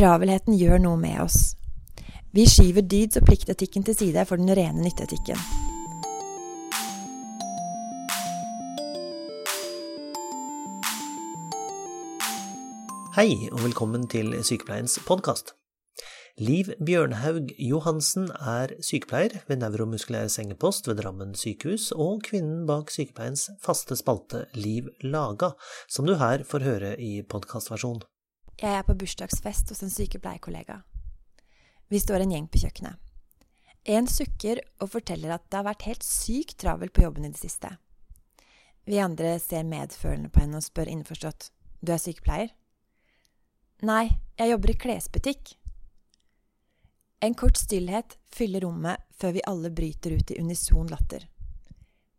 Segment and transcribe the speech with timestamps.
[0.00, 1.58] Travelheten gjør noe med oss.
[2.32, 5.36] Vi skyver dyds- og pliktetikken til side for den rene nytteetikken.
[13.18, 15.52] Hei, og velkommen til Sykepleiens podkast.
[16.40, 23.50] Liv Bjørnhaug Johansen er sykepleier ved nevromuskulær sengepost ved Drammen sykehus, og kvinnen bak sykepleiens
[23.60, 25.52] faste spalte Liv Laga,
[25.92, 28.00] som du her får høre i podkastversjon.
[28.60, 30.82] Jeg er på bursdagsfest hos en sykepleierkollega.
[31.88, 32.98] Vi står en gjeng på kjøkkenet.
[33.88, 37.40] En sukker og forteller at det har vært helt sykt travelt på jobben i det
[37.40, 37.70] siste.
[38.84, 41.48] Vi andre ser medfølende på henne og spør innforstått
[41.80, 42.50] du er sykepleier?
[43.88, 45.54] Nei, jeg jobber i klesbutikk.
[47.24, 51.24] En kort stillhet fyller rommet før vi alle bryter ut i unison latter.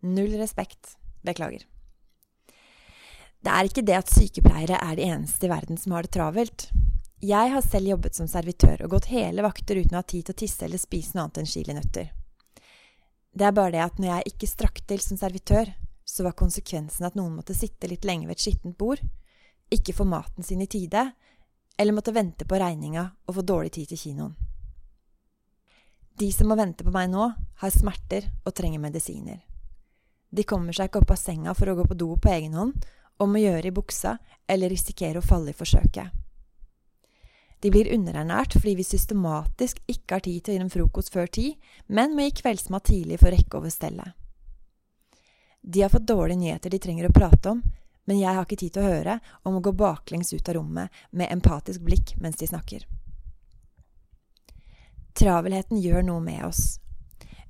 [0.01, 0.95] Null respekt.
[1.21, 1.67] Beklager.
[3.41, 6.67] Det er ikke det at sykepleiere er de eneste i verden som har det travelt.
[7.21, 10.35] Jeg har selv jobbet som servitør og gått hele vakter uten å ha tid til
[10.35, 12.11] å tisse eller spise noe annet enn chilinøtter.
[13.31, 15.71] Det er bare det at når jeg ikke strakk til som servitør,
[16.05, 19.01] så var konsekvensen at noen måtte sitte litt lenge ved et skittent bord,
[19.71, 21.05] ikke få maten sin i tide,
[21.79, 24.33] eller måtte vente på regninga og få dårlig tid til kinoen.
[26.19, 27.29] De som må vente på meg nå,
[27.61, 29.39] har smerter og trenger medisiner.
[30.29, 32.75] De kommer seg ikke opp av senga for å gå på do på egen hånd,
[33.21, 34.17] om å gjøre i buksa
[34.49, 36.17] eller risikere å falle i forsøket.
[37.61, 41.29] De blir underernært fordi vi systematisk ikke har tid til å gi dem frokost før
[41.29, 41.51] ti,
[41.93, 44.17] men må gi kveldsmat tidlig for å rekke over stellet.
[45.61, 47.61] De har fått dårlige nyheter de trenger å prate om,
[48.09, 51.03] men jeg har ikke tid til å høre om å gå baklengs ut av rommet
[51.13, 52.87] med empatisk blikk mens de snakker.
[55.13, 56.79] Travelheten gjør noe med oss.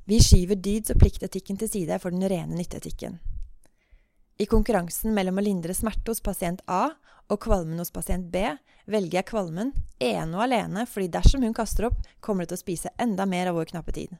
[0.03, 3.21] Vi skyver dyds- og pliktetikken til side for den rene nytteetikken.
[4.41, 6.95] I konkurransen mellom å lindre smerte hos pasient A
[7.29, 8.41] og kvalmen hos pasient B
[8.89, 9.69] velger jeg kvalmen
[10.01, 13.51] ene og alene fordi dersom hun kaster opp, kommer det til å spise enda mer
[13.51, 14.15] av vår knappe tid.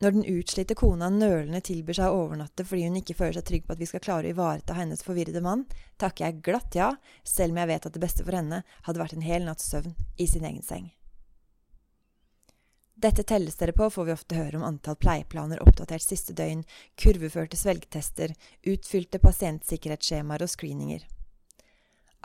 [0.00, 3.66] Når den utslitte kona nølende tilbyr seg å overnatte fordi hun ikke føler seg trygg
[3.66, 5.66] på at vi skal klare å ivareta hennes forvirrede mann,
[5.98, 6.92] takker jeg glatt ja,
[7.26, 9.98] selv om jeg vet at det beste for henne hadde vært en hel natts søvn
[10.14, 10.92] i sin egen seng.
[13.00, 16.66] Dette telles dere på, får vi ofte høre om antall pleieplaner oppdatert siste døgn,
[17.00, 18.34] kurveførte svelgetester,
[18.68, 21.06] utfylte pasientsikkerhetsskjemaer og screeninger.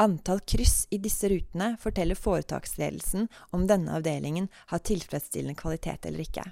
[0.03, 6.44] Antall kryss i disse rutene forteller foretaksledelsen om denne avdelingen har tilfredsstillende kvalitet eller ikke.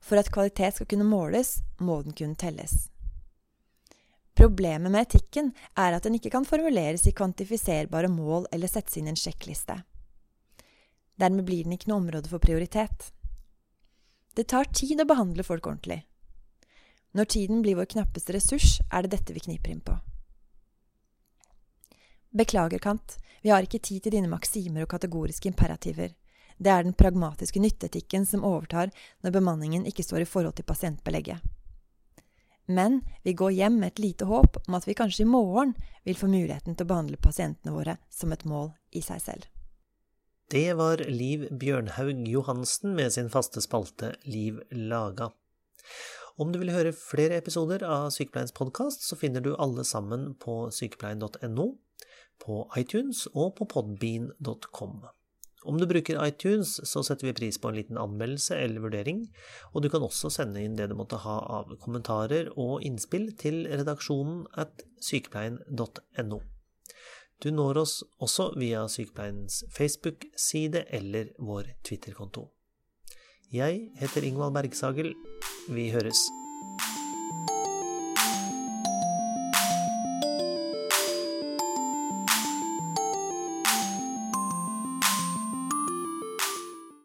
[0.00, 2.88] For at kvalitet skal kunne måles, må den kunne telles.
[4.32, 9.12] Problemet med etikken er at den ikke kan formuleres i kvantifiserbare mål eller settes inn
[9.12, 9.82] i en sjekkliste.
[11.20, 13.12] Dermed blir den ikke noe område for prioritet.
[14.34, 16.02] Det tar tid å behandle folk ordentlig.
[17.12, 19.98] Når tiden blir vår knappeste ressurs, er det dette vi kniper inn på.
[22.32, 26.14] Beklager, Kant, vi har ikke tid til dine maksimer og kategoriske imperativer.
[26.56, 31.42] Det er den pragmatiske nytteetikken som overtar når bemanningen ikke står i forhold til pasientbelegget.
[32.72, 35.74] Men vi går hjem med et lite håp om at vi kanskje i morgen
[36.06, 39.51] vil få muligheten til å behandle pasientene våre som et mål i seg selv.
[40.50, 45.30] Det var Liv Bjørnhaug Johansen med sin faste spalte Liv laga.
[46.40, 50.70] Om du vil høre flere episoder av Sykepleiens podkast, så finner du alle sammen på
[50.72, 51.66] sykepleien.no,
[52.42, 55.02] på iTunes og på podbean.com.
[55.62, 59.26] Om du bruker iTunes, så setter vi pris på en liten anmeldelse eller vurdering,
[59.72, 63.62] og du kan også sende inn det du måtte ha av kommentarer og innspill til
[63.70, 66.40] redaksjonen at sykepleien.no.
[67.42, 72.44] Du når oss også via Sykepleiens Facebook-side eller vår Twitter-konto.
[73.50, 75.10] Jeg heter Ingvald Bergsagel.
[75.66, 76.22] Vi høres.